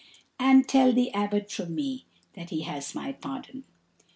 [0.39, 3.65] And tell the Abbot from me that he has my pardon."